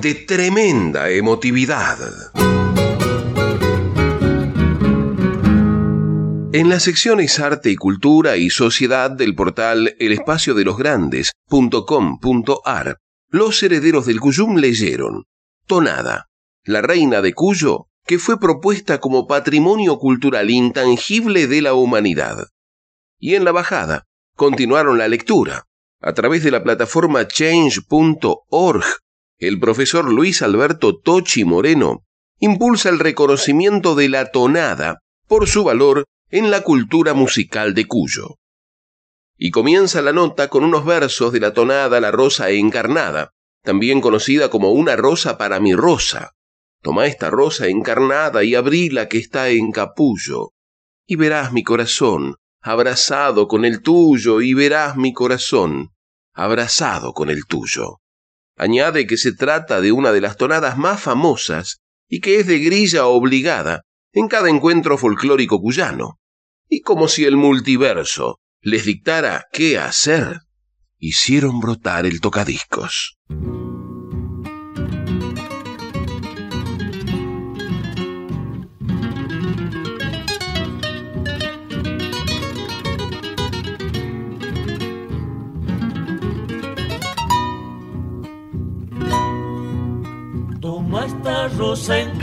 [0.00, 1.98] de tremenda emotividad.
[6.52, 12.98] En las secciones Arte y Cultura y Sociedad del portal El Espacio de los Grandes.com.ar,
[13.30, 15.24] los herederos del Cuyum leyeron
[15.66, 16.28] Tonada,
[16.64, 22.46] la reina de Cuyo, que fue propuesta como patrimonio cultural intangible de la humanidad.
[23.18, 24.04] Y en la bajada,
[24.36, 25.64] continuaron la lectura.
[26.00, 28.84] A través de la plataforma change.org,
[29.38, 32.04] el profesor Luis Alberto Tochi Moreno
[32.38, 38.36] impulsa el reconocimiento de la tonada por su valor en la cultura musical de Cuyo.
[39.36, 43.30] Y comienza la nota con unos versos de la tonada La Rosa Encarnada,
[43.62, 46.32] también conocida como Una Rosa para mi Rosa,
[46.80, 50.52] Toma esta rosa encarnada y abríla que está en capullo,
[51.06, 55.90] y verás mi corazón abrazado con el tuyo, y verás mi corazón
[56.34, 57.98] abrazado con el tuyo.
[58.58, 61.78] Añade que se trata de una de las tonadas más famosas
[62.08, 66.18] y que es de grilla obligada en cada encuentro folclórico cuyano.
[66.68, 70.40] Y como si el multiverso les dictara qué hacer,
[70.98, 73.16] hicieron brotar el tocadiscos.
[91.78, 92.17] Esta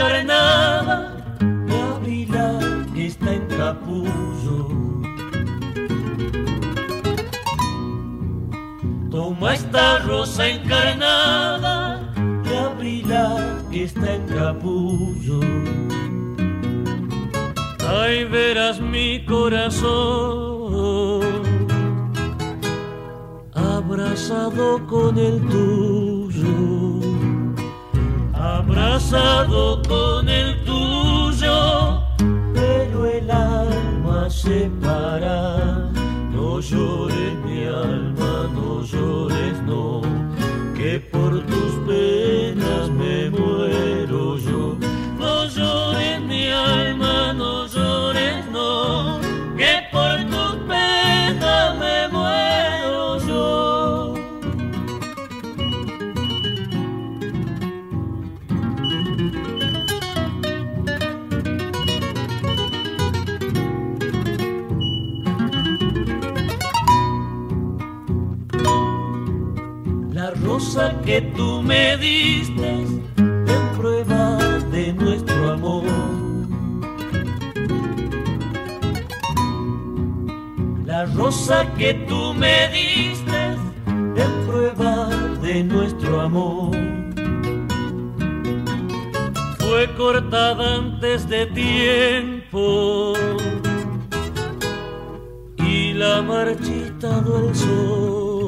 [96.55, 98.45] marchitado el sol.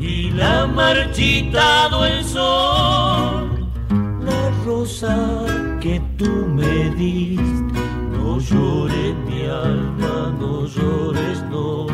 [0.00, 3.68] Y la marchitado el sol
[4.24, 5.44] la rosa
[5.80, 7.80] que tú me diste.
[8.12, 11.86] No llores mi alma no llores no.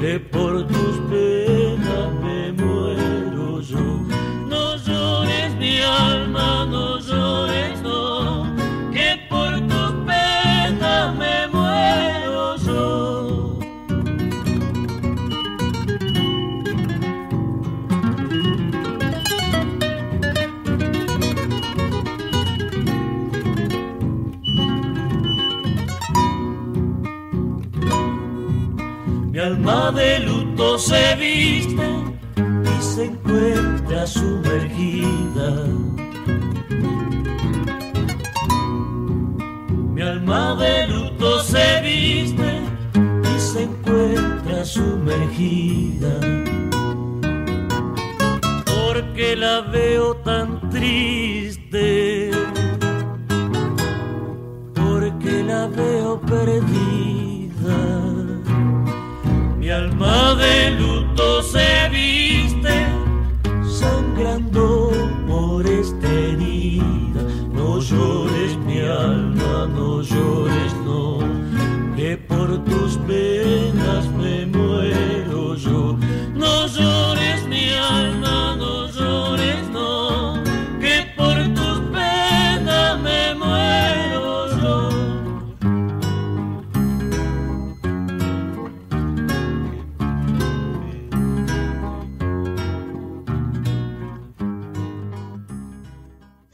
[0.00, 1.35] Que por tus penas
[29.68, 31.88] alma de luto se viste
[32.78, 35.66] y se encuentra sumergida.
[39.92, 42.60] Mi alma de luto se viste
[43.34, 46.14] y se encuentra sumergida.
[48.66, 50.14] Porque la veo
[59.76, 62.05] alma de luto se viste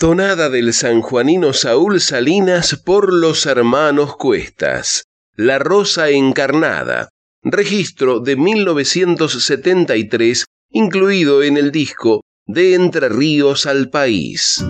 [0.03, 5.05] Tonada del sanjuanino Saúl Salinas por los hermanos Cuestas.
[5.37, 7.11] La Rosa Encarnada.
[7.45, 14.65] Registro de 1973, incluido en el disco De Entre Ríos al País.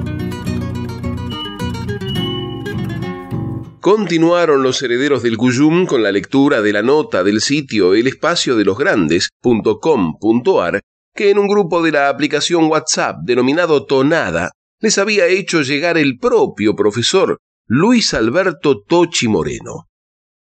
[3.81, 10.81] Continuaron los herederos del Cuyum con la lectura de la nota del sitio elespaciodelosgrandes.com.ar
[11.15, 14.53] que en un grupo de la aplicación WhatsApp denominado Tonada
[14.83, 19.89] les había hecho llegar el propio profesor Luis Alberto Tochi Moreno.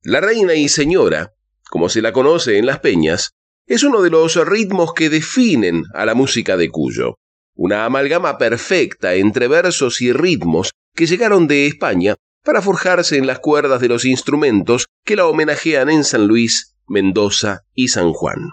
[0.03, 1.33] La reina y señora,
[1.71, 3.31] como se la conoce en las peñas,
[3.65, 7.15] es uno de los ritmos que definen a la música de Cuyo,
[7.55, 13.39] una amalgama perfecta entre versos y ritmos que llegaron de España para forjarse en las
[13.39, 18.51] cuerdas de los instrumentos que la homenajean en San Luis, Mendoza y San Juan.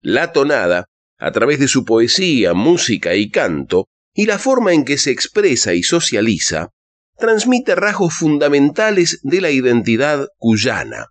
[0.00, 0.86] La tonada,
[1.18, 5.74] a través de su poesía, música y canto, y la forma en que se expresa
[5.74, 6.70] y socializa
[7.18, 11.08] transmite rasgos fundamentales de la identidad cuyana.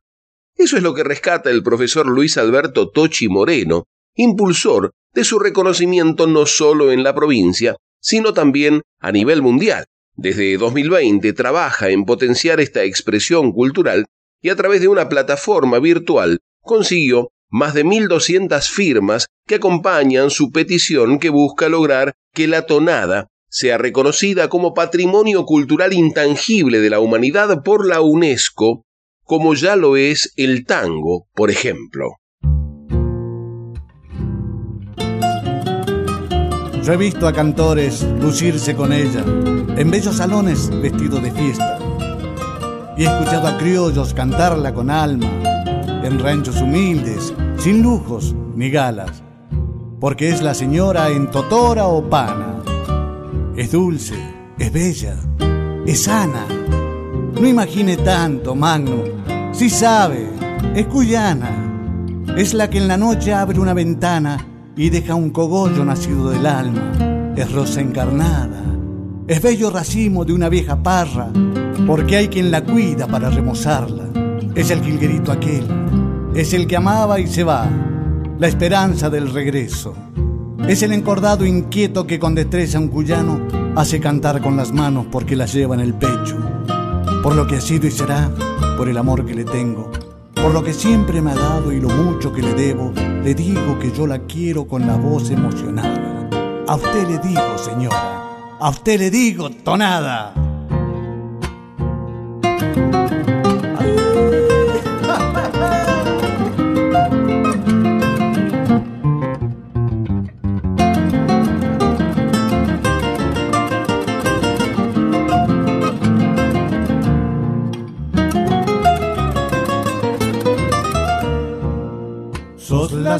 [0.56, 3.86] Eso es lo que rescata el profesor Luis Alberto Tochi Moreno,
[4.16, 9.86] impulsor de su reconocimiento no solo en la provincia, sino también a nivel mundial.
[10.16, 14.06] Desde 2020 trabaja en potenciar esta expresión cultural
[14.42, 20.52] y a través de una plataforma virtual consiguió más de 1.200 firmas que acompañan su
[20.52, 27.00] petición que busca lograr que la tonada sea reconocida como patrimonio cultural intangible de la
[27.00, 28.82] humanidad por la UNESCO,
[29.24, 32.18] como ya lo es el tango, por ejemplo.
[36.84, 39.24] Yo he visto a cantores lucirse con ella
[39.78, 41.80] en bellos salones vestidos de fiesta
[42.98, 45.55] y he escuchado a criollos cantarla con alma
[46.06, 49.24] en ranchos humildes, sin lujos ni galas,
[50.00, 52.62] porque es la señora en totora o pana.
[53.58, 54.16] Es dulce,
[54.60, 55.16] es bella,
[55.86, 56.46] es sana.
[57.40, 59.04] No imagine tanto, Magno.
[59.52, 60.30] Si sabe,
[60.76, 61.62] es cuyana.
[62.38, 64.38] Es la que en la noche abre una ventana
[64.76, 67.34] y deja un cogollo nacido del alma.
[67.36, 68.62] Es rosa encarnada.
[69.28, 71.30] Es bello racimo de una vieja parra,
[71.88, 74.04] porque hay quien la cuida para remozarla.
[74.54, 75.66] Es el jilguerito aquel
[76.36, 77.70] es el que amaba y se va,
[78.38, 79.94] la esperanza del regreso.
[80.68, 83.40] Es el encordado inquieto que con destreza un cuyano
[83.78, 86.38] hace cantar con las manos porque las lleva en el pecho.
[87.24, 88.30] Por lo que ha sido y será,
[88.78, 89.90] por el amor que le tengo,
[90.34, 92.92] por lo que siempre me ha dado y lo mucho que le debo,
[93.24, 96.30] le digo que yo la quiero con la voz emocionada.
[96.68, 100.45] A usted le digo, señora, a usted le digo, tonada.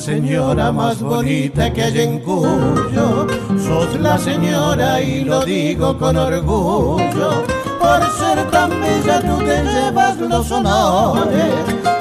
[0.06, 3.26] Señora más bonita que hay en Cuyo.
[3.58, 7.44] Sos la señora y lo digo con orgullo.
[7.80, 11.54] Por ser tan bella tú te llevas los honores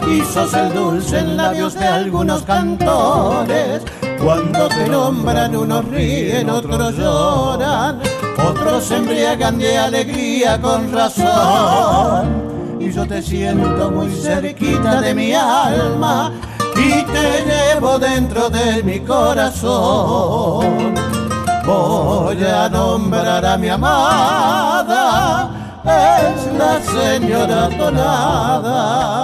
[0.07, 3.83] y sos el dulce en labios de algunos cantores.
[4.23, 8.01] Cuando te nombran unos ríen, otros lloran,
[8.37, 12.53] otros se embriagan de alegría con razón.
[12.81, 16.33] Y yo te siento muy cerquita de mi alma
[16.77, 17.54] y te
[17.99, 20.95] dentro de mi corazón.
[21.65, 25.51] Voy a nombrar a mi amada,
[25.85, 29.15] es la señora Tonada.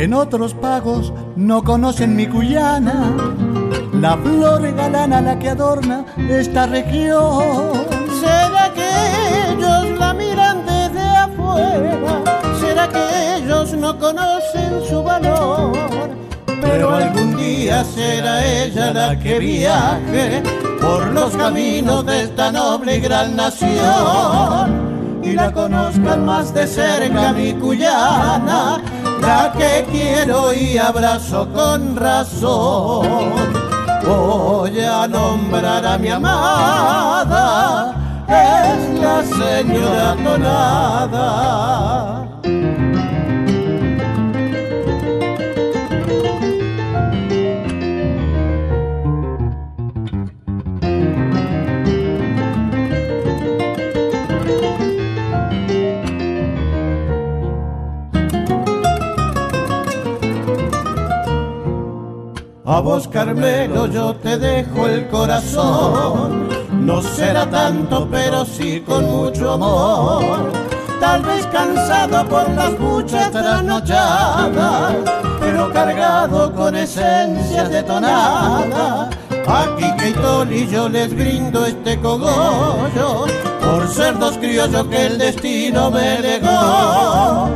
[0.00, 3.16] En otros pagos no conocen mi cuyana,
[3.92, 7.72] la flor galana la que adorna esta región.
[8.20, 8.88] ¿Será que
[9.50, 12.22] ellos la miran desde afuera?
[12.60, 15.76] ¿Será que ellos no conocen su valor?
[16.46, 20.44] Pero algún día será ella la que viaje
[20.80, 27.32] por los caminos de esta noble y gran nación y la conozcan más de cerca
[27.32, 28.80] mi cuyana
[29.20, 33.06] la que quiero y abrazo con razón.
[34.06, 37.94] Voy a nombrar a mi amada,
[38.28, 41.68] es la señora Tonada.
[62.70, 66.50] A vos, Carmelo, yo te dejo el corazón.
[66.84, 70.52] No será tanto, pero sí con mucho amor.
[71.00, 74.96] Tal vez cansado por las muchas trasnochadas,
[75.40, 79.08] pero cargado con esencias de tonada.
[79.46, 83.24] Aquí que y yo les brindo este cogollo
[83.62, 87.48] por ser dos criollos que el destino me legó.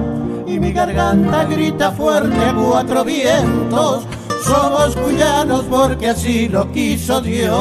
[0.47, 4.07] Y mi garganta grita fuerte a cuatro vientos
[4.43, 7.59] somos cuyanos porque así lo quiso Dios.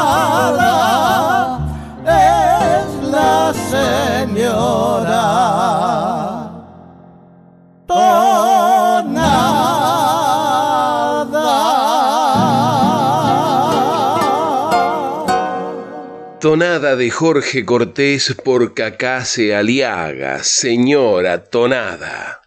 [2.06, 5.58] es la señora.
[16.50, 22.40] Tonada de Jorge Cortés por Cacase Aliaga, señora Tonada.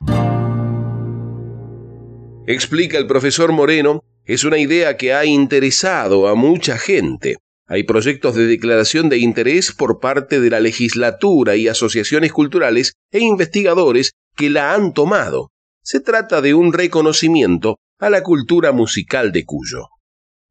[2.48, 7.38] Explica el profesor Moreno, es una idea que ha interesado a mucha gente.
[7.67, 13.20] Hay proyectos de declaración de interés por parte de la legislatura y asociaciones culturales e
[13.20, 15.51] investigadores que la han tomado.
[15.84, 19.89] Se trata de un reconocimiento a la cultura musical de Cuyo.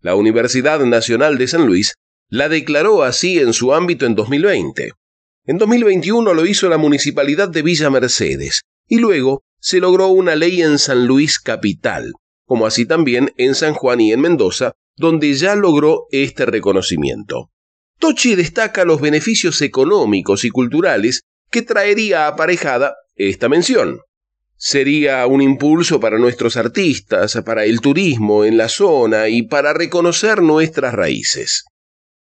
[0.02, 1.94] La Universidad Nacional de San Luis
[2.30, 4.92] la declaró así en su ámbito en 2020.
[5.46, 10.62] En 2021 lo hizo la Municipalidad de Villa Mercedes y luego se logró una ley
[10.62, 12.12] en San Luis Capital,
[12.46, 17.50] como así también en San Juan y en Mendoza, donde ya logró este reconocimiento.
[17.98, 24.00] Tochi destaca los beneficios económicos y culturales que traería aparejada esta mención.
[24.56, 30.42] Sería un impulso para nuestros artistas, para el turismo en la zona y para reconocer
[30.42, 31.64] nuestras raíces.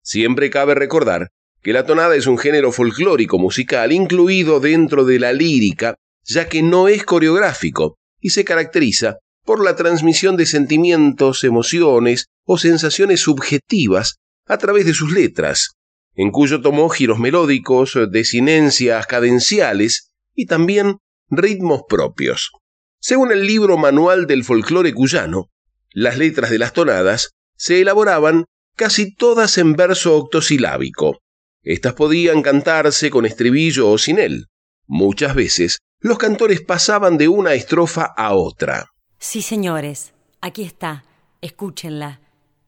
[0.07, 1.31] Siempre cabe recordar
[1.63, 6.63] que la tonada es un género folclórico musical incluido dentro de la lírica, ya que
[6.63, 14.19] no es coreográfico y se caracteriza por la transmisión de sentimientos, emociones o sensaciones subjetivas
[14.47, 15.73] a través de sus letras,
[16.15, 20.99] en cuyo tomó giros melódicos, desinencias cadenciales y también
[21.31, 22.53] ritmos propios.
[23.01, 25.47] Según el libro Manual del Folclore Cuyano,
[25.91, 28.45] las letras de las tonadas se elaboraban
[28.77, 31.19] casi todas en verso octosilábico.
[31.63, 34.47] Estas podían cantarse con estribillo o sin él.
[34.87, 38.87] Muchas veces los cantores pasaban de una estrofa a otra.
[39.19, 41.05] Sí, señores, aquí está,
[41.41, 42.21] escúchenla.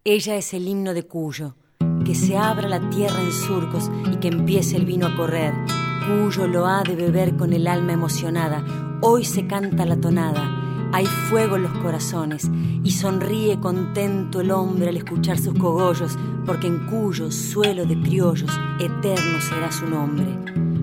[0.02, 1.54] Ella es el himno de Cuyo.
[2.04, 5.52] Que se abra la tierra en surcos y que empiece el vino a correr.
[6.08, 8.64] Cuyo lo ha de beber con el alma emocionada.
[9.02, 12.50] Hoy se canta la tonada hay fuego en los corazones
[12.82, 16.16] y sonríe contento el hombre al escuchar sus cogollos,
[16.46, 20.26] porque en cuyo suelo de criollos eterno será su nombre.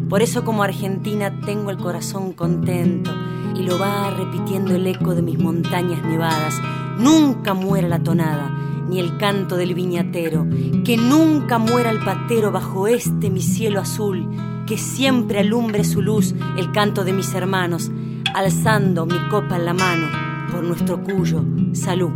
[0.09, 3.11] Por eso como Argentina tengo el corazón contento
[3.55, 6.61] y lo va repitiendo el eco de mis montañas nevadas.
[6.99, 8.49] Nunca muera la tonada,
[8.87, 10.45] ni el canto del viñatero,
[10.83, 14.29] que nunca muera el patero bajo este mi cielo azul,
[14.67, 17.91] que siempre alumbre su luz el canto de mis hermanos,
[18.35, 20.07] alzando mi copa en la mano
[20.51, 22.11] por nuestro cuyo salud.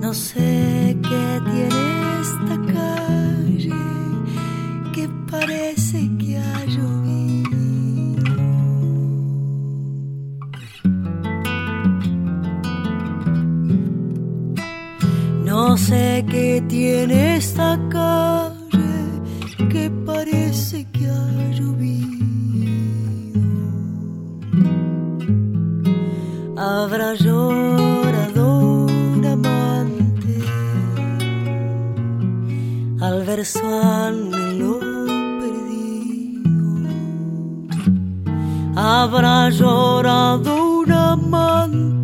[0.00, 3.74] No sé qué tiene esta calle
[4.94, 7.50] que parece que ha llovido.
[15.44, 22.15] No sé qué tiene esta calle que parece que ha llovido.
[26.56, 30.40] Habrá llorado un amante
[33.00, 34.80] al ver su anhelo
[35.40, 36.90] perdido.
[38.74, 41.95] Habrá llorado un amante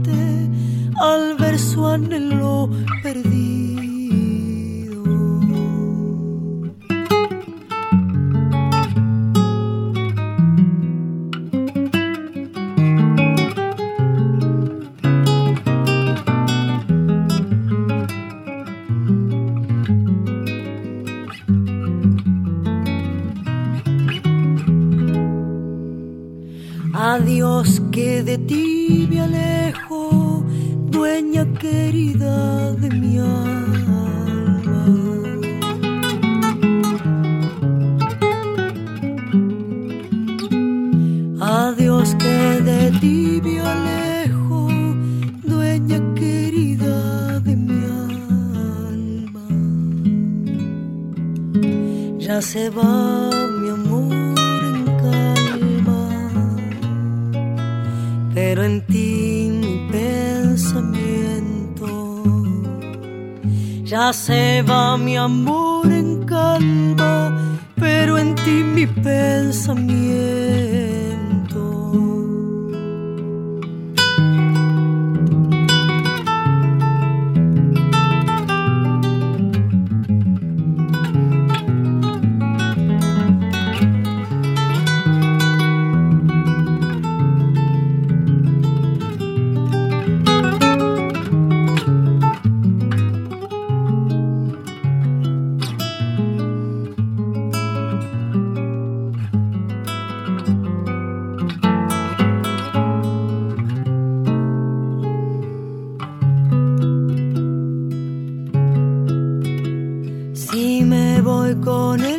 [111.61, 112.12] con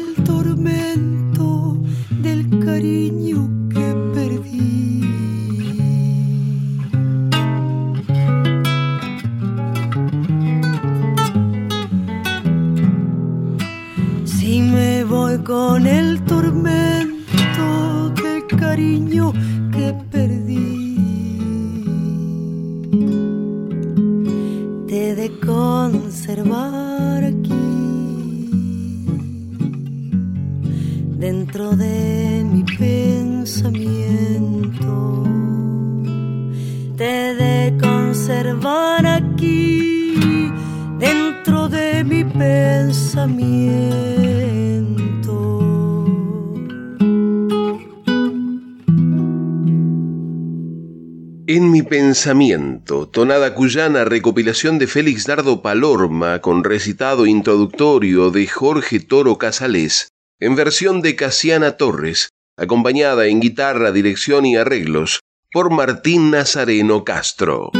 [52.13, 60.09] Pensamiento, tonada cuyana, recopilación de Félix Dardo Palorma con recitado introductorio de Jorge Toro Casales,
[60.39, 65.21] en versión de Casiana Torres, acompañada en guitarra, dirección y arreglos
[65.51, 67.71] por Martín Nazareno Castro.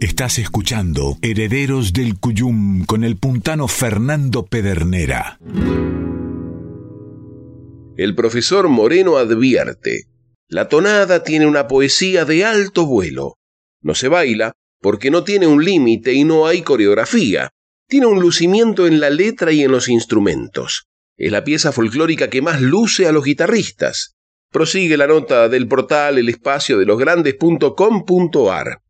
[0.00, 5.38] Estás escuchando Herederos del Cuyum con el puntano Fernando Pedernera.
[7.96, 10.08] El profesor Moreno advierte
[10.50, 13.34] la tonada tiene una poesía de alto vuelo.
[13.82, 17.50] No se baila porque no tiene un límite y no hay coreografía.
[17.86, 20.86] Tiene un lucimiento en la letra y en los instrumentos.
[21.18, 24.14] Es la pieza folclórica que más luce a los guitarristas.
[24.50, 28.80] Prosigue la nota del portal el espacio de los grandes.com.ar.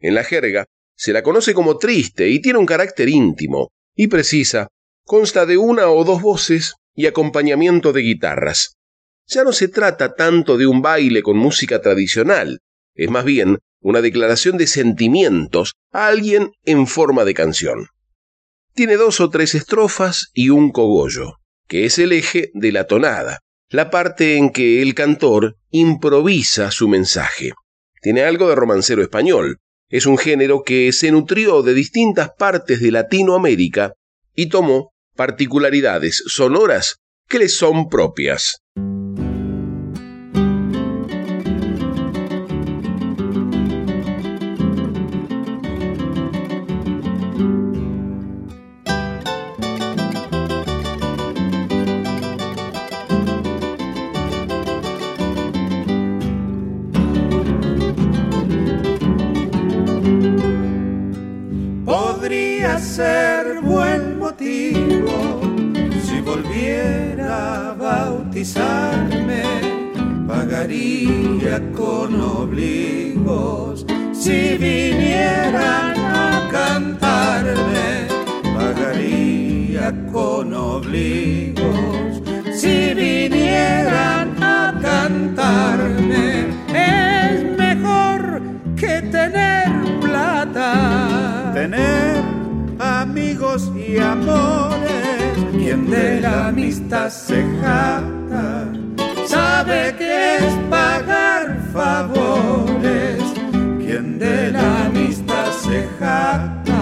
[0.00, 0.64] En la jerga
[0.96, 4.68] se la conoce como triste y tiene un carácter íntimo y precisa.
[5.04, 8.76] Consta de una o dos voces y acompañamiento de guitarras
[9.32, 12.60] ya no se trata tanto de un baile con música tradicional,
[12.94, 17.86] es más bien una declaración de sentimientos a alguien en forma de canción.
[18.74, 21.34] Tiene dos o tres estrofas y un cogollo,
[21.68, 26.88] que es el eje de la tonada, la parte en que el cantor improvisa su
[26.88, 27.52] mensaje.
[28.00, 32.90] Tiene algo de romancero español, es un género que se nutrió de distintas partes de
[32.90, 33.92] Latinoamérica
[34.34, 36.96] y tomó particularidades sonoras
[37.28, 38.61] que le son propias.
[63.02, 65.16] Ser buen motivo
[66.06, 69.42] si volviera a bautizarme.
[70.28, 75.94] Pagaría con obligos si vinieran
[76.26, 77.86] a cantarme.
[78.58, 82.10] Pagaría con obligos
[82.60, 86.26] si vinieran a cantarme.
[86.72, 88.20] Es mejor
[88.80, 89.68] que tener
[90.00, 91.50] plata.
[91.54, 92.31] Tener
[93.12, 98.66] amigos y amores, quien de la amistad se jacta,
[99.26, 103.22] sabe que es pagar favores,
[103.84, 106.80] quien de la amistad se jacta,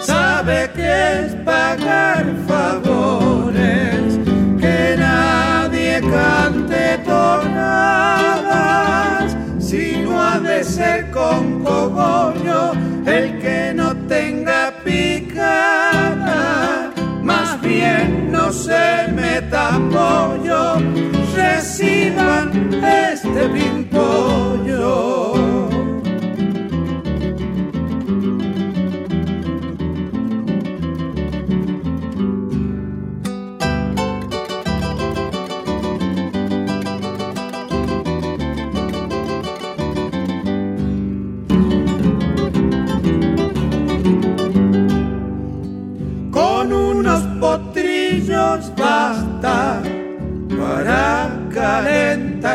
[0.00, 3.51] sabe que es pagar favores,
[22.84, 23.48] este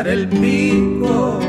[0.06, 1.40] el pico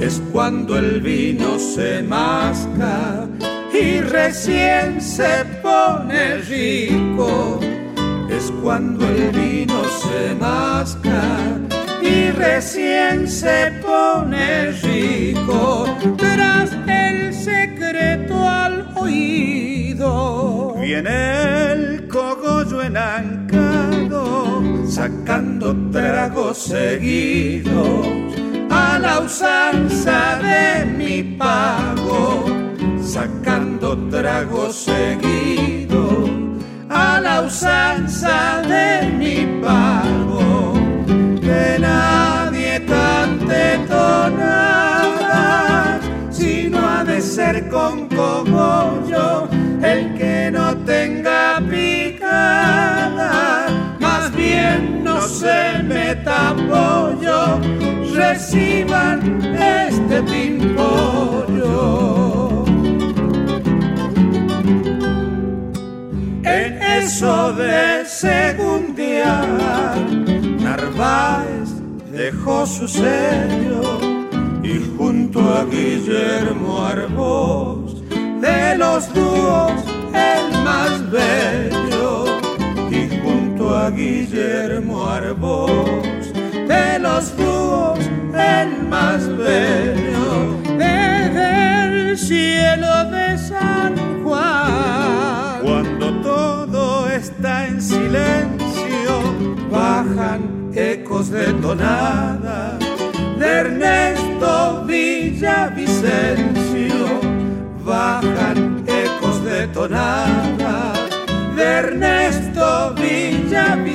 [0.00, 3.26] es cuando el vino se masca
[3.72, 7.60] y recién se pone rico.
[8.28, 11.22] Es cuando el vino se masca
[12.02, 15.86] y recién se pone rico.
[16.16, 23.37] Tras el secreto al oído viene el cogollo sacando
[26.08, 28.06] tragos seguidos
[28.70, 32.46] a la usanza de mi pago,
[33.02, 36.30] sacando trago seguido,
[36.88, 40.72] a la usanza de mi pago,
[41.42, 45.36] que nadie cante tonada,
[46.30, 49.46] sino ha de ser con cogollo
[49.82, 53.57] el que no tenga picada,
[55.28, 57.60] se meta pollo
[58.14, 59.20] reciban
[59.54, 61.68] este pimpollo.
[66.42, 69.46] En eso de segundear,
[70.60, 71.70] Narváez
[72.10, 73.98] dejó su sello
[74.62, 78.02] y junto a Guillermo Arbós,
[78.40, 79.72] de los dúos
[80.14, 81.77] el más bello,
[83.90, 86.32] Guillermo Arbós
[86.66, 88.00] de los dúos
[88.34, 95.60] el más bello desde el cielo de San Juan.
[95.62, 99.22] Cuando todo está en silencio,
[99.70, 102.78] bajan ecos de tonada
[103.38, 107.06] de Ernesto Villavicencio,
[107.84, 110.92] bajan ecos de tonada
[111.56, 112.47] de Ernesto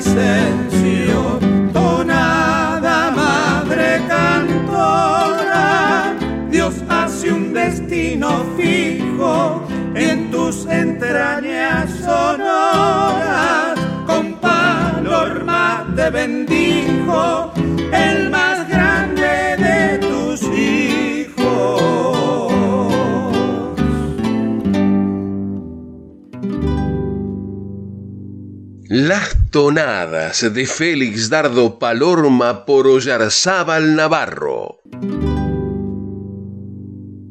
[0.03, 1.39] Villavicencio,
[1.71, 3.63] tonada
[4.07, 6.13] cantora,
[6.49, 9.63] Dios hace un destino fijo
[9.95, 13.79] en tus entrañas sonoras.
[14.05, 17.53] Con palorma te bendijo,
[17.93, 18.52] el más
[28.95, 34.81] Las tonadas de Félix Dardo Palorma por Ollarzábal Navarro.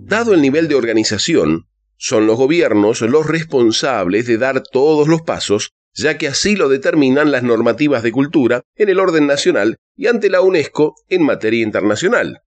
[0.08, 5.70] Dado el nivel de organización, son los gobiernos los responsables de dar todos los pasos,
[5.94, 10.30] ya que así lo determinan las normativas de cultura en el orden nacional y ante
[10.30, 12.40] la UNESCO en materia internacional.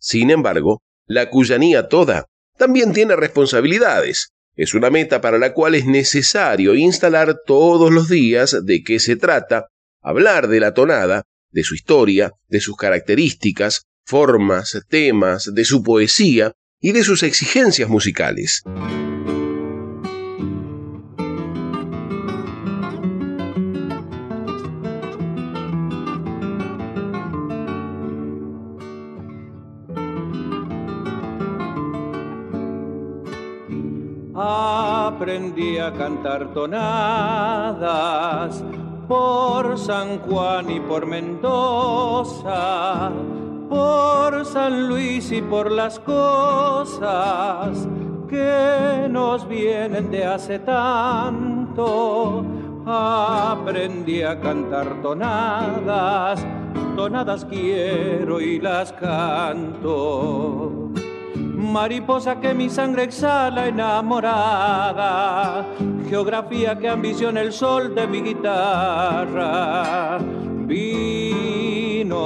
[0.00, 2.26] Sin embargo, la cuyanía toda
[2.58, 8.64] también tiene responsabilidades, es una meta para la cual es necesario instalar todos los días
[8.64, 9.66] de qué se trata,
[10.02, 16.52] hablar de la tonada, de su historia, de sus características, formas, temas, de su poesía
[16.80, 18.62] y de sus exigencias musicales.
[35.26, 38.62] Aprendí a cantar tonadas
[39.08, 43.10] por San Juan y por Mendoza,
[43.68, 47.88] por San Luis y por las cosas
[48.28, 52.44] que nos vienen de hace tanto.
[52.86, 56.46] Aprendí a cantar tonadas,
[56.94, 60.92] tonadas quiero y las canto
[61.56, 65.64] mariposa que mi sangre exhala enamorada,
[66.08, 70.18] geografía que ambiciona el sol de mi guitarra,
[70.66, 72.18] vino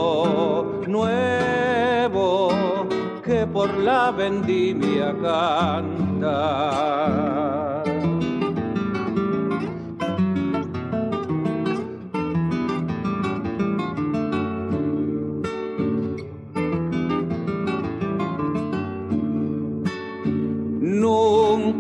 [0.87, 2.51] nuevo
[3.25, 6.31] que por la vendimia canta.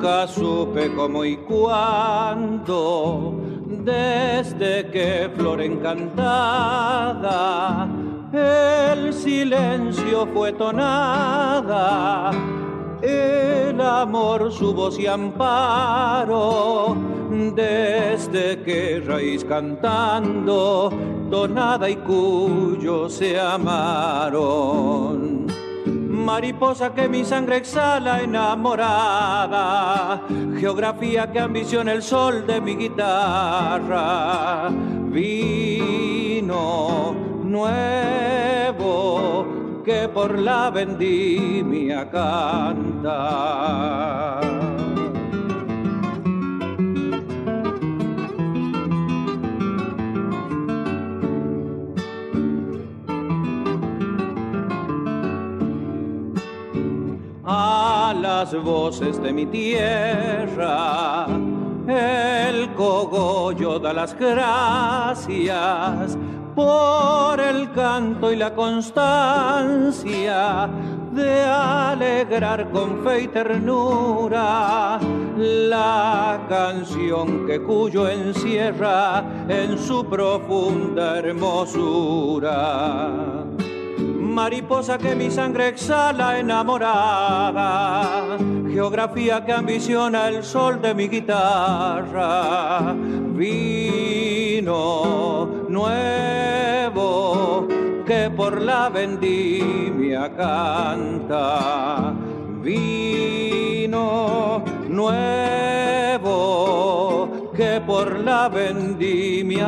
[0.00, 3.34] Nunca supe cómo y cuándo,
[3.84, 7.36] desde que flor encantada,
[8.32, 12.30] el silencio fue tonada,
[13.02, 16.96] el amor su voz y amparo,
[17.54, 20.90] desde que raíz cantando,
[21.30, 25.40] tonada y cuyo se amaron
[26.24, 30.22] mariposa que mi sangre exhala enamorada,
[30.58, 34.68] geografía que ambiciona el sol de mi guitarra,
[35.10, 39.46] vino nuevo
[39.84, 43.10] que por la vendimia canta.
[58.40, 61.26] Las voces de mi tierra.
[61.86, 66.16] El cogollo da las gracias
[66.54, 69.50] por el canto y la constancia
[71.12, 74.98] de alegrar con fe y ternura
[75.36, 82.60] la canción que Cuyo encierra en su profunda hermosura
[84.30, 88.38] mariposa que mi sangre exhala enamorada,
[88.70, 92.94] geografía que ambiciona el sol de mi guitarra,
[93.34, 94.86] vino
[95.68, 97.66] nuevo
[98.06, 102.14] que por la vendimia canta,
[102.62, 105.50] vino nuevo
[107.54, 109.66] que por la vendimia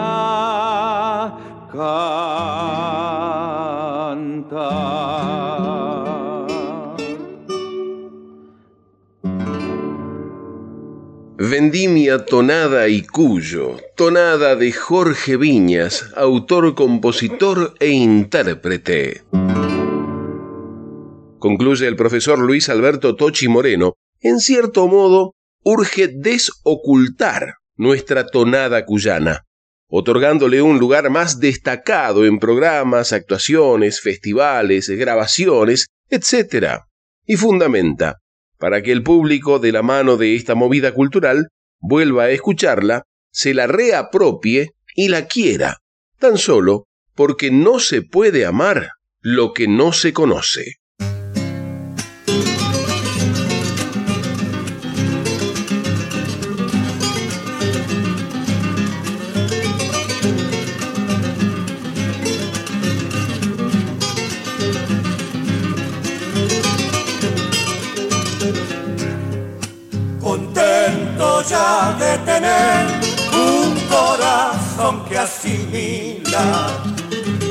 [11.39, 19.23] Vendimia Tonada y Cuyo, tonada de Jorge Viñas, autor, compositor e intérprete.
[21.39, 25.33] Concluye el profesor Luis Alberto Tochi Moreno, en cierto modo,
[25.65, 29.47] urge desocultar nuestra tonada cuyana
[29.95, 36.79] otorgándole un lugar más destacado en programas, actuaciones, festivales, grabaciones, etc.
[37.27, 38.17] Y fundamenta,
[38.57, 43.53] para que el público, de la mano de esta movida cultural, vuelva a escucharla, se
[43.53, 45.83] la reapropie y la quiera,
[46.19, 50.77] tan solo porque no se puede amar lo que no se conoce.
[71.49, 72.87] Ya de tener
[73.33, 76.69] un corazón que asimila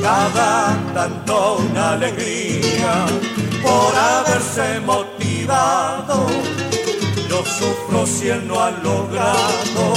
[0.02, 3.06] cada tanto una alegría
[3.62, 6.26] por haberse motivado.
[7.28, 9.94] Yo sufro si él no ha logrado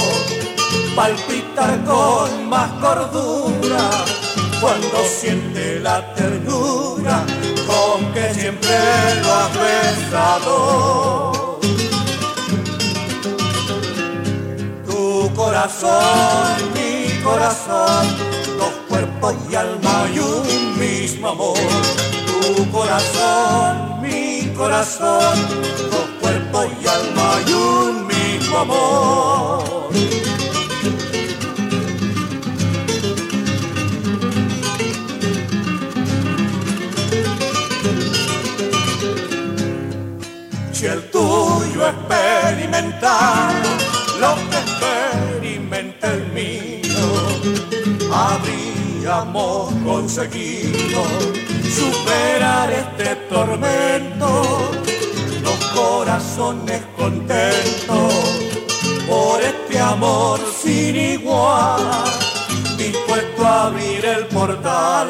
[0.94, 3.90] palpitar con más cordura
[4.60, 7.24] cuando siente la ternura
[7.66, 8.78] con que siempre
[9.22, 11.35] lo ha besado.
[15.36, 18.06] Corazón, mi corazón,
[18.58, 21.58] dos cuerpos y alma y un mismo amor.
[22.26, 25.38] Tu corazón, mi corazón,
[25.90, 29.64] dos cuerpos y alma y un mismo amor.
[40.72, 43.85] Si el tuyo experimentar
[48.16, 51.02] habríamos conseguido
[51.78, 54.70] superar este tormento,
[55.42, 58.14] los corazones contentos
[59.06, 61.82] por este amor sin igual,
[62.78, 65.08] dispuesto a abrir el portal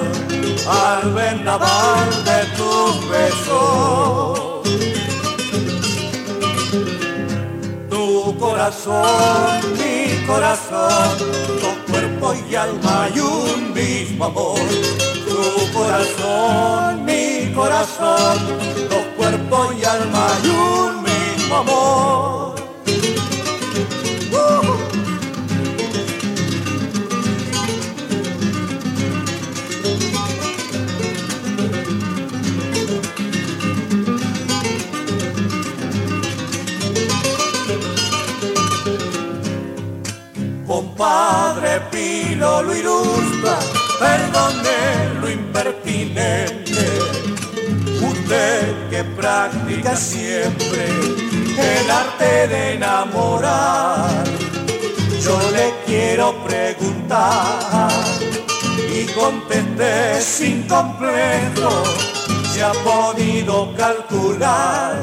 [0.69, 4.47] al vendaval de tus besos.
[8.39, 11.19] corazón, mi corazón,
[12.51, 14.59] y alma y un mismo amor.
[15.27, 18.39] Tu corazón, mi corazón,
[18.89, 22.47] dos cuerpos y alma y un mismo amor.
[40.97, 41.83] Padre
[42.39, 43.59] Lo ilustra,
[43.99, 46.87] perdone lo impertinente.
[48.03, 50.87] Usted que practica siempre
[51.59, 54.25] el arte de enamorar,
[55.23, 57.91] yo le quiero preguntar
[58.93, 61.85] y contesté sin complejo
[62.53, 65.03] si ha podido calcular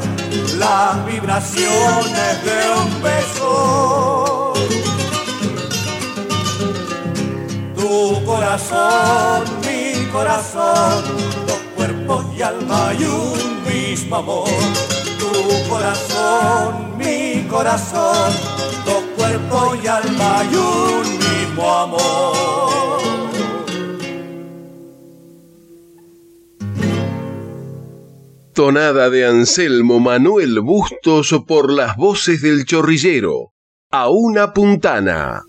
[0.58, 4.23] las vibraciones de un beso.
[8.44, 11.04] Corazón, mi corazón,
[11.48, 14.50] dos cuerpos y alma y un mismo amor.
[15.18, 18.34] Tu corazón, mi corazón,
[18.86, 22.34] dos cuerpos y alma y un mismo amor.
[28.54, 33.54] Tonada de Anselmo Manuel Bustos por las voces del chorrillero.
[33.90, 35.44] A una puntana.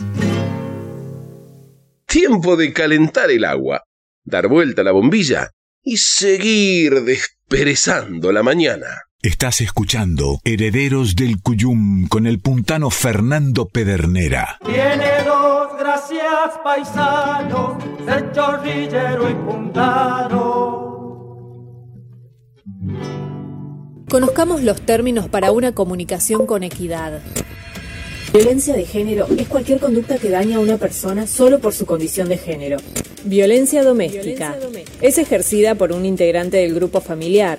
[2.14, 3.82] Tiempo de calentar el agua,
[4.22, 5.50] dar vuelta a la bombilla
[5.82, 8.86] y seguir desperezando la mañana.
[9.20, 14.58] Estás escuchando Herederos del Cuyum con el puntano Fernando Pedernera.
[14.64, 20.84] Tiene dos gracias paisanos, ser chorrillero y puntano.
[24.08, 27.22] Conozcamos los términos para una comunicación con equidad.
[28.32, 32.28] Violencia de género es cualquier conducta que daña a una persona solo por su condición
[32.28, 32.78] de género.
[33.24, 34.58] Violencia doméstica
[35.00, 37.58] es ejercida por un integrante del grupo familiar,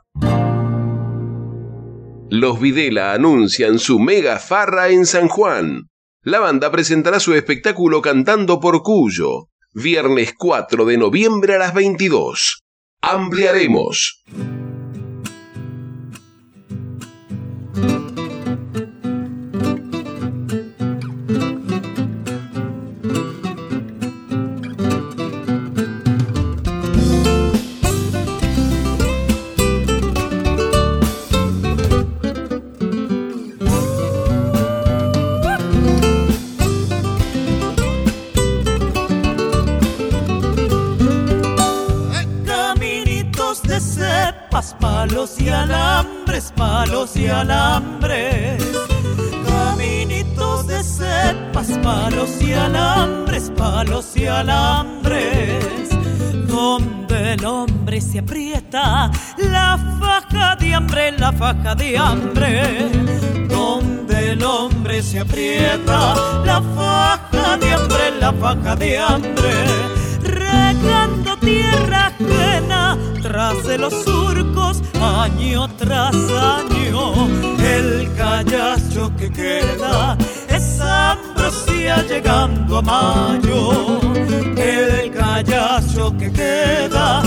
[2.31, 5.83] Los Videla anuncian su mega farra en San Juan.
[6.23, 12.63] La banda presentará su espectáculo Cantando por Cuyo, viernes 4 de noviembre a las 22.
[13.03, 14.23] Ampliaremos.
[57.43, 62.89] El hombre se aprieta, la faja de hambre, la faja de hambre.
[63.49, 66.15] Donde el hombre se aprieta,
[66.45, 74.83] la faja de hambre, la faja de hambre regando tierra ajena tras de los surcos
[75.01, 77.29] año tras año.
[77.59, 80.17] El callacho que queda
[80.49, 84.01] es ambrosía llegando a mayo.
[84.57, 87.23] El callacho que queda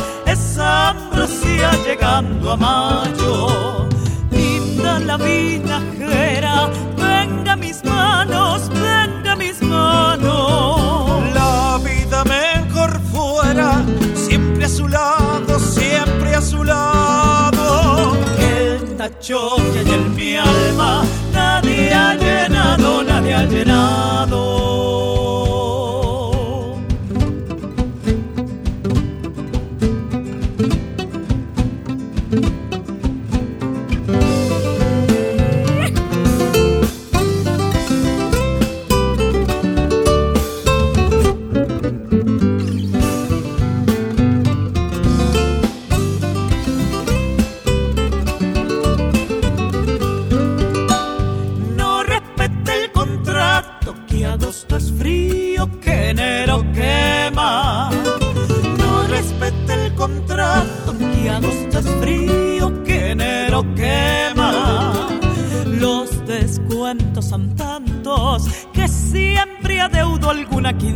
[0.58, 3.88] ambrosía llegando a mayo.
[4.32, 11.22] Linda la vinajera, venga mis manos, venga mis manos.
[11.34, 13.84] La vida mejor fuera,
[14.14, 18.18] siempre a su lado, siempre a su lado.
[18.39, 21.03] El tacho que hay en mi alma,
[21.34, 24.76] nadie ha llenado, nadie ha llenado.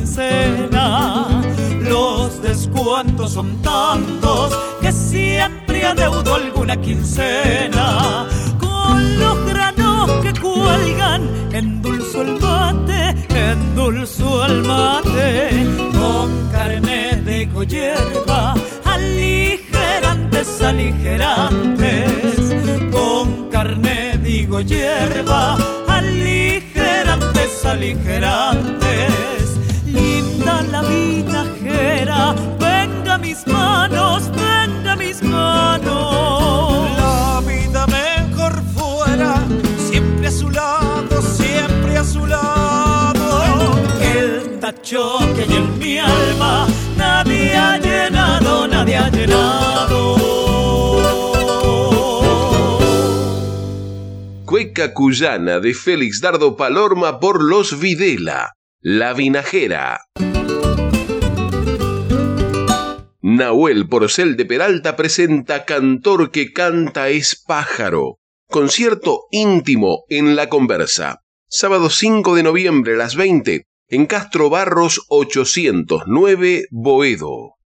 [0.10, 1.28] Quincena.
[1.82, 8.28] Los descuentos son tantos que siempre adeudo alguna quincena.
[8.60, 13.16] Con los granos que cuelgan, endulzo el mate,
[13.52, 15.68] endulzo el mate.
[15.94, 18.56] Con carne de hierba,
[18.86, 22.56] aligerantes, aligerantes.
[22.92, 25.58] Con carne digo hierba,
[25.88, 29.39] aligerantes, aligerantes.
[44.72, 50.16] Que en mi alma, nadie ha llenado, nadie ha llenado.
[54.46, 60.02] Cueca Cuyana de Félix Dardo Palorma por Los Videla, La Vinajera.
[63.22, 68.20] Nahuel Porcel de Peralta presenta Cantor que canta es pájaro.
[68.48, 71.24] Concierto íntimo en La Conversa.
[71.48, 77.59] Sábado 5 de noviembre a las 20 en Castro Barros 809 Boedo.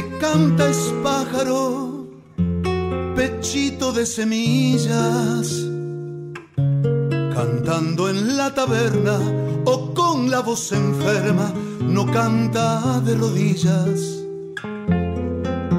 [0.00, 2.06] Que canta es pájaro,
[3.14, 5.66] pechito de semillas,
[7.34, 9.18] cantando en la taberna
[9.66, 14.24] o con la voz enferma, no canta de rodillas.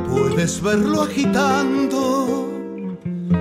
[0.10, 2.48] Puedes verlo agitando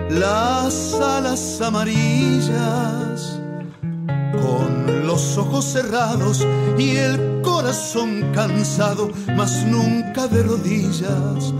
[0.08, 3.38] las alas amarillas,
[4.42, 6.46] con los ojos cerrados
[6.78, 11.52] y el corazón cansado, mas nunca de rodillas,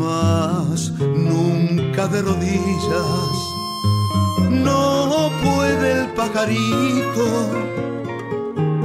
[0.00, 3.34] mas nunca de rodillas.
[4.50, 7.28] No puede el pajarito,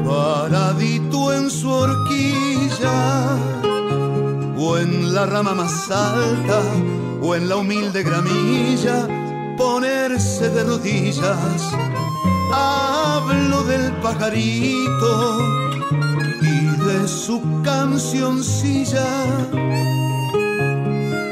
[0.06, 3.38] paradito en su horquilla,
[4.56, 6.62] o en la rama más alta,
[7.24, 9.08] o en la humilde gramilla,
[9.58, 11.76] ponerse de rodillas.
[12.58, 15.40] Hablo del pajarito
[16.42, 19.08] y de su cancioncilla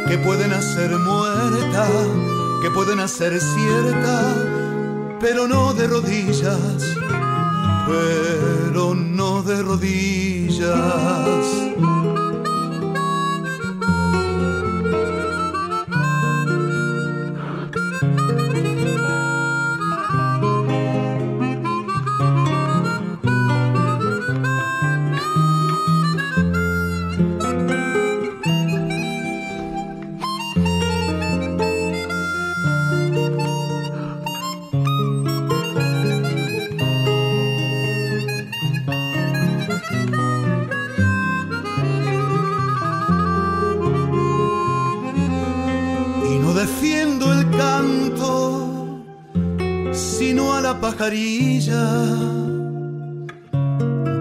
[0.08, 1.88] que pueden hacer muerta,
[2.62, 4.36] que pueden hacer cierta,
[5.20, 6.60] pero no de rodillas,
[7.88, 10.74] pero no de rodillas.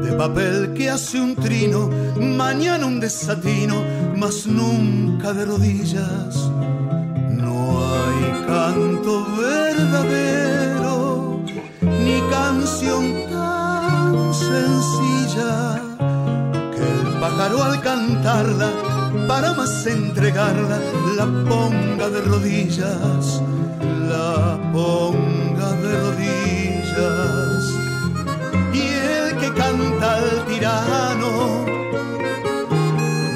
[0.03, 1.91] De papel que hace un trino,
[2.21, 3.83] mañana un desatino,
[4.17, 6.51] mas nunca de rodillas.
[7.31, 11.43] No hay canto verdadero,
[11.83, 15.83] ni canción tan sencilla
[16.77, 18.71] que el pájaro al cantarla,
[19.27, 20.79] para más entregarla,
[21.17, 23.43] la ponga de rodillas,
[24.09, 26.82] la ponga de rodillas.
[28.75, 31.65] Y el que canta al tirano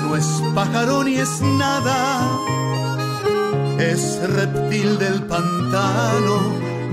[0.03, 2.39] no es pájaro ni es nada,
[3.79, 6.37] es reptil del pantano,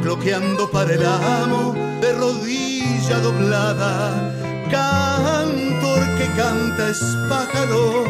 [0.01, 4.33] cloqueando para el amo de rodilla doblada.
[4.71, 8.05] Cantor que canta es pájaro,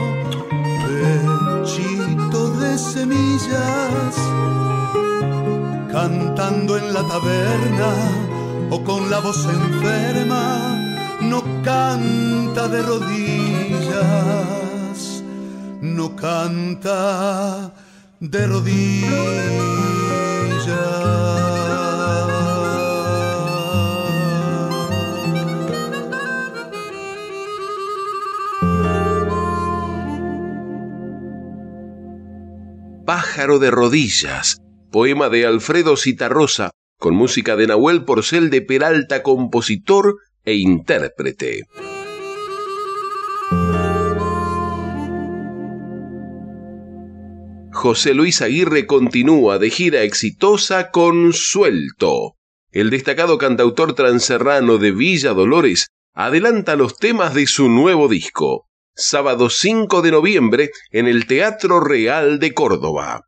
[0.86, 4.16] pechito de semillas,
[5.92, 8.33] cantando en la taberna
[8.74, 13.94] o con la voz enferma, no canta de rodillas,
[15.82, 17.72] no canta
[18.20, 19.04] de rodillas.
[33.06, 34.58] Pájaro de rodillas,
[34.90, 36.72] poema de Alfredo Citarrosa,
[37.04, 41.64] con música de Nahuel Porcel de Peralta, compositor e intérprete.
[47.74, 52.36] José Luis Aguirre continúa de gira exitosa con Suelto.
[52.72, 59.50] El destacado cantautor transerrano de Villa Dolores adelanta los temas de su nuevo disco, sábado
[59.50, 63.26] 5 de noviembre en el Teatro Real de Córdoba.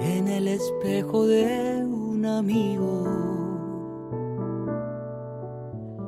[0.00, 3.04] En el espejo de un amigo.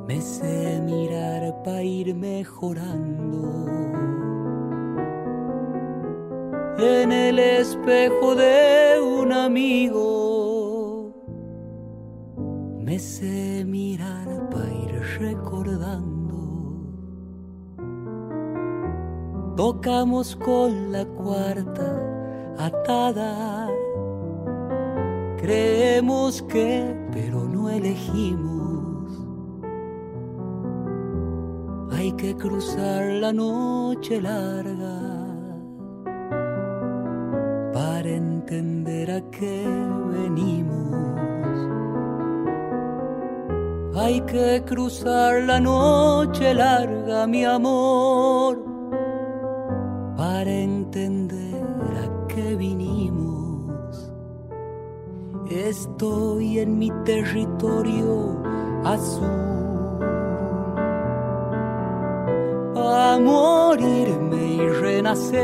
[0.07, 3.67] Me sé mirar para ir mejorando.
[6.79, 8.58] En el espejo de
[19.81, 21.89] Tocamos con la cuarta
[22.59, 23.69] atada.
[25.37, 29.25] Creemos que, pero no elegimos.
[31.93, 34.99] Hay que cruzar la noche larga
[37.73, 39.65] para entender a qué
[40.11, 40.89] venimos.
[43.95, 48.68] Hay que cruzar la noche larga, mi amor,
[50.89, 51.63] entender
[52.03, 54.11] a qué vinimos.
[55.51, 58.41] Estoy en mi territorio
[58.85, 59.29] azul.
[62.77, 65.41] A morirme y renacer,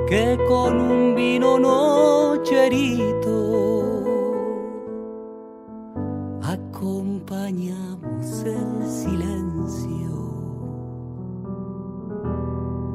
[0.08, 3.13] que con un vino nocherito
[7.24, 10.12] acompañamos el silencio.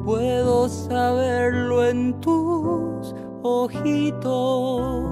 [0.04, 3.12] Puedo saberlo en tus
[3.42, 5.02] ojitos.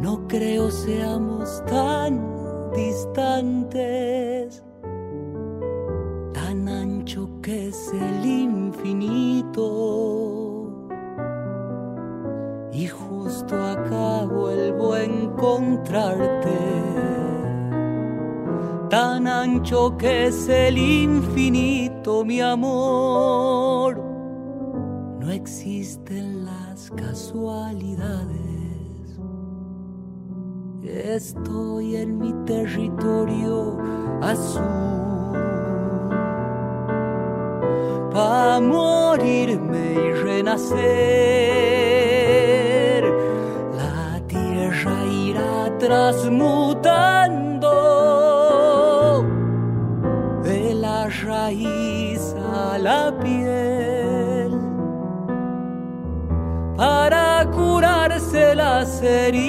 [0.00, 2.20] No creo seamos tan
[2.74, 4.64] distantes,
[6.32, 9.62] tan ancho que es el infinito.
[12.72, 17.21] Y justo acá vuelvo a encontrarte
[19.42, 24.00] ancho que es el infinito, mi amor.
[25.20, 28.28] No existen las casualidades.
[30.84, 33.78] Estoy en mi territorio
[34.20, 34.62] azul.
[38.12, 40.82] Pa' morirme y renacer,
[43.76, 47.11] la tierra irá transmutando
[58.32, 59.42] De las heridas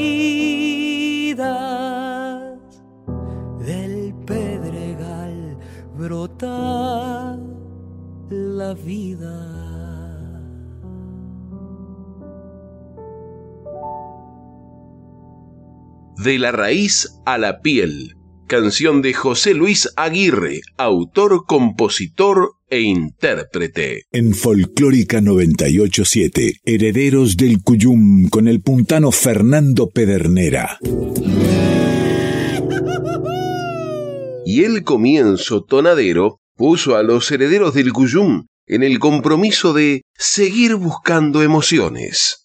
[3.66, 5.58] del pedregal
[5.96, 7.40] brota
[8.30, 9.40] la vida.
[16.18, 18.18] De la raíz a la piel
[18.54, 24.04] canción de José Luis Aguirre, autor, compositor e intérprete.
[24.12, 30.78] En Folclórica 987, Herederos del Cuyum con el puntano Fernando Pedernera.
[34.46, 40.76] Y el comienzo tonadero puso a los herederos del Cuyum en el compromiso de seguir
[40.76, 42.43] buscando emociones.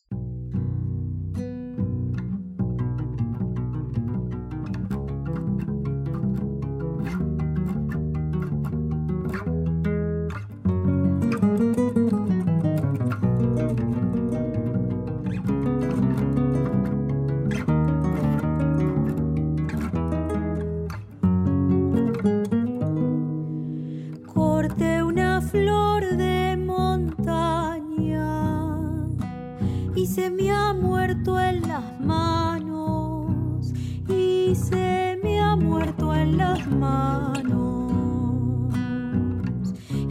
[30.18, 33.72] se me ha muerto en las manos
[34.08, 37.92] y se me ha muerto en las manos.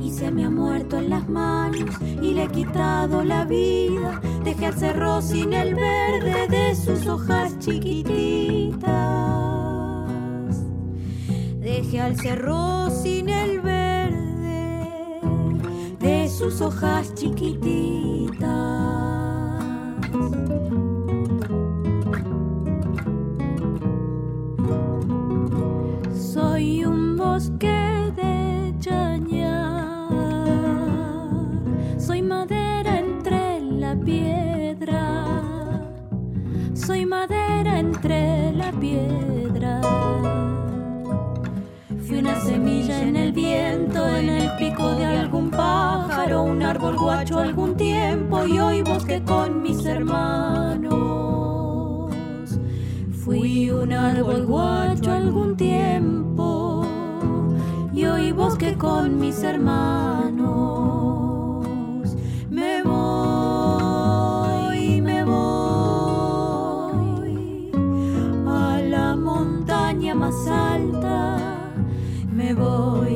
[0.02, 1.90] Y se me ha muerto en las manos
[2.22, 4.22] y le he quitado la vida.
[4.46, 8.88] Dejé al cerro sin el verde de sus hojas chiquititas.
[11.60, 15.20] Dejé al cerro sin el verde
[16.00, 18.17] de sus hojas chiquititas.
[38.88, 39.82] piedra.
[42.06, 47.40] Fui una semilla en el viento, en el pico de algún pájaro, un árbol guacho
[47.40, 50.98] algún tiempo y hoy bosque con mis hermanos.
[53.24, 56.86] Fui un árbol guacho algún tiempo
[57.94, 60.27] y hoy bosque con mis hermanos.
[72.48, 73.07] me voy.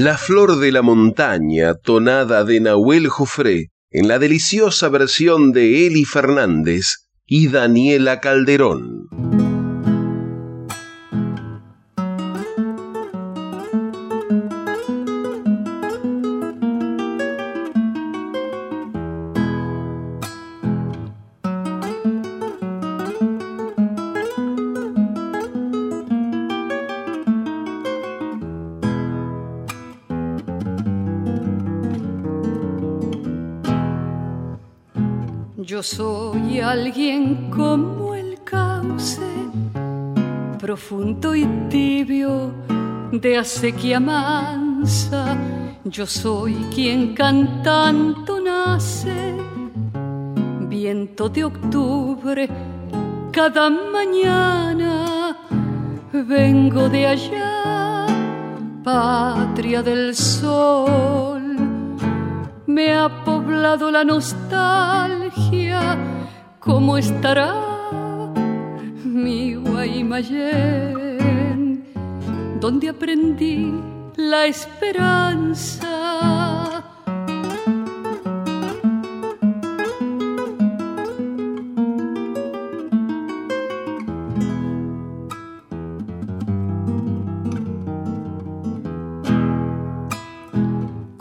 [0.00, 6.04] La flor de la montaña, tonada de Nahuel Jofré, en la deliciosa versión de Eli
[6.04, 9.08] Fernández y Daniela Calderón.
[43.48, 45.24] Acequia mansa.
[45.84, 49.34] Yo soy quien cantando nace,
[50.68, 52.48] viento de octubre
[53.32, 55.34] cada mañana.
[56.12, 58.06] Vengo de allá,
[58.84, 61.56] patria del sol
[62.66, 65.80] me ha poblado la nostalgia,
[66.60, 67.54] ¿cómo estará
[69.04, 71.07] mi Guaymallén?
[72.60, 73.72] Donde aprendí
[74.16, 75.98] la esperanza.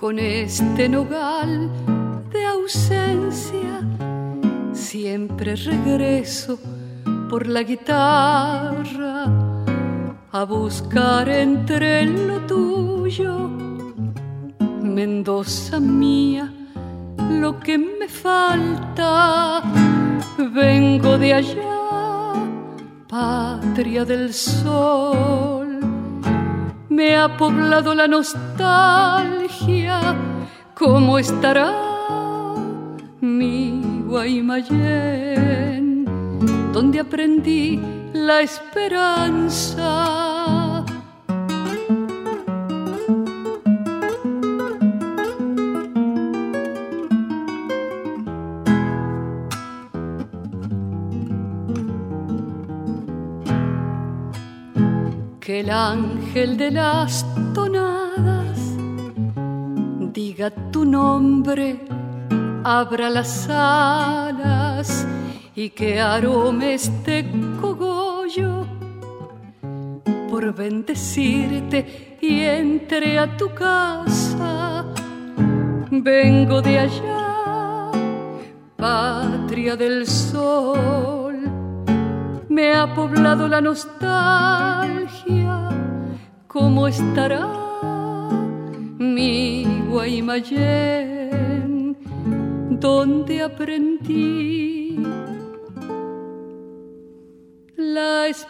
[0.07, 1.69] con este nogal
[2.31, 3.81] de ausencia,
[4.71, 6.57] siempre regreso
[7.29, 9.06] por la guitarra
[10.41, 13.49] a buscar entre lo tuyo,
[14.81, 16.51] Mendoza mía,
[17.41, 19.61] lo que me falta.
[20.37, 22.33] Vengo de allá,
[23.07, 25.79] patria del sol
[26.89, 29.99] me ha poblado la nostalgia.
[30.75, 31.71] ¿Cómo estará
[33.21, 36.05] mi Guaymallén?
[36.73, 37.79] Donde aprendí
[38.13, 40.26] la esperanza.
[55.67, 58.57] El ángel de las tonadas
[60.13, 61.81] diga tu nombre,
[62.63, 65.05] abra las alas
[65.55, 68.65] y que arome este cogollo
[70.29, 74.85] por bendecirte y entre a tu casa.
[75.91, 77.91] Vengo de allá,
[78.77, 81.17] patria del sol
[82.57, 85.56] me ha poblado la nostalgia.
[86.47, 87.45] ¿Cómo estará
[88.97, 91.97] mi Guaymallén?
[92.79, 94.97] Donde aprendí
[97.75, 98.47] la esperanza.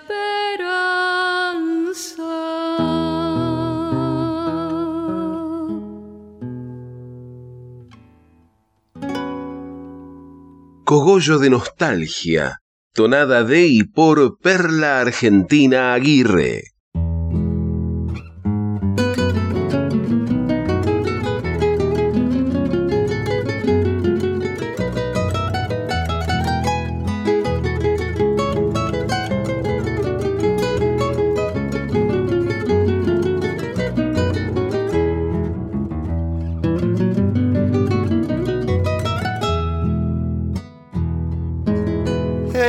[10.86, 12.60] Cogollo de nostalgia
[12.94, 16.77] tonada de y por Perla Argentina Aguirre.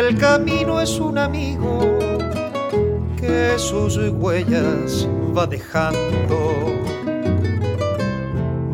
[0.09, 1.81] El camino es un amigo
[3.21, 5.07] que sus huellas
[5.37, 6.73] va dejando.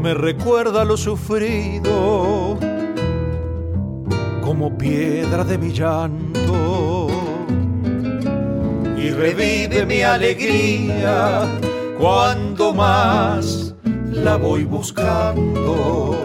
[0.00, 2.56] Me recuerda lo sufrido
[4.44, 7.08] como piedra de mi llanto.
[8.96, 11.48] Y revive mi alegría
[11.98, 13.74] cuando más
[14.12, 16.16] la voy buscando.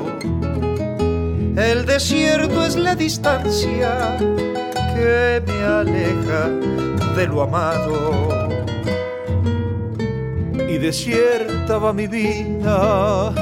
[1.56, 4.20] El desierto es la distancia
[5.00, 6.50] que me aleja
[7.16, 7.96] de lo amado.
[10.68, 13.34] Y desierta va mi vida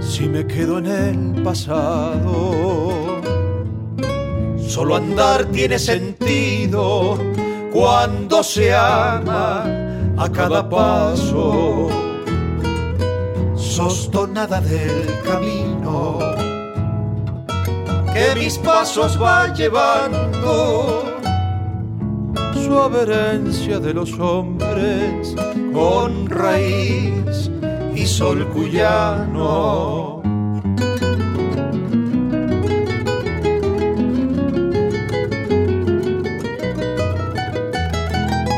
[0.00, 3.20] si me quedo en el pasado.
[4.74, 7.18] Solo andar tiene sentido
[7.72, 9.64] cuando se ama
[10.16, 11.88] a cada paso.
[13.54, 16.29] Sos tonada del camino
[18.12, 21.04] que mis pasos va llevando.
[22.54, 25.34] Suave herencia de los hombres
[25.72, 27.50] con raíz
[27.94, 30.22] y sol cuyano.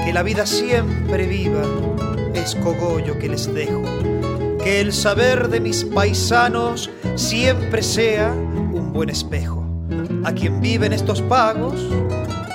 [0.05, 1.63] Que la vida siempre viva
[2.35, 3.83] es cogollo que les dejo.
[4.63, 8.35] Que el saber de mis paisanos siempre sea
[8.93, 9.67] buen espejo.
[10.25, 11.75] A quien vive en estos pagos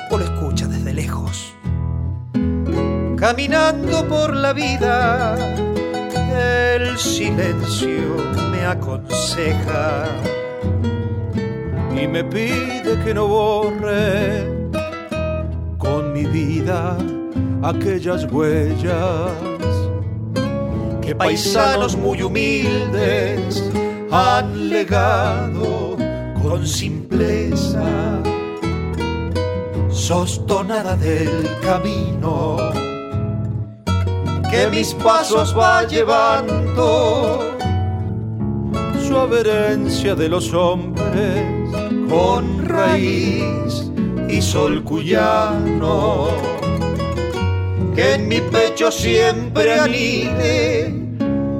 [0.09, 1.53] o lo escucha desde lejos.
[3.17, 5.35] Caminando por la vida,
[6.33, 8.15] el silencio
[8.51, 10.05] me aconseja.
[11.99, 14.45] y me pide que no borre
[15.79, 16.95] con mi vida
[17.63, 19.31] aquellas huellas
[21.01, 23.63] que paisanos muy humildes
[24.11, 25.96] han legado
[26.47, 27.83] con simpleza.
[29.89, 32.57] Sos tonada del camino
[34.49, 37.43] que mis pasos va llevando.
[39.05, 41.43] Suave herencia de los hombres
[42.09, 43.91] con raíz
[44.29, 46.27] y sol cuyano
[47.95, 50.87] que en mi pecho siempre anide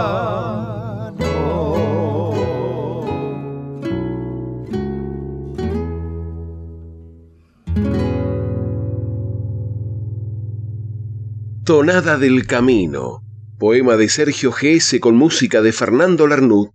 [11.65, 13.21] Tonada del Camino,
[13.57, 16.71] poema de Sergio Gese con música de Fernando Larnut,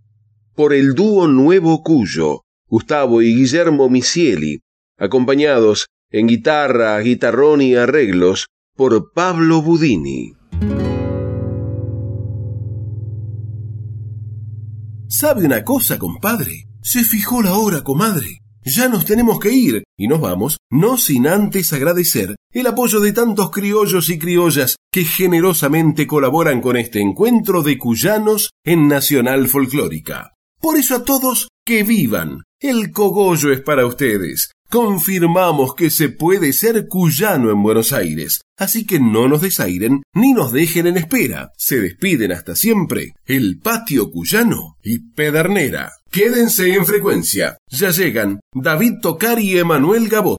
[0.55, 4.61] por el dúo Nuevo Cuyo, Gustavo y Guillermo Misieli,
[4.97, 10.33] acompañados en guitarra, guitarrón y arreglos por Pablo Budini.
[15.11, 16.67] ¿Sabe una cosa, compadre?
[16.83, 18.41] Se fijó la hora, comadre.
[18.63, 23.11] Ya nos tenemos que ir y nos vamos, no sin antes agradecer el apoyo de
[23.11, 30.35] tantos criollos y criollas que generosamente colaboran con este encuentro de cuyanos en Nacional Folclórica.
[30.61, 32.43] Por eso a todos que vivan.
[32.59, 34.51] El cogollo es para ustedes.
[34.69, 40.31] Confirmamos que se puede ser cuyano en Buenos Aires, así que no nos desairen ni
[40.33, 41.51] nos dejen en espera.
[41.57, 45.93] Se despiden hasta siempre el patio cuyano y Pedernera.
[46.11, 47.57] Quédense en frecuencia.
[47.67, 50.27] Ya llegan David Tocar y Emanuel Gabot.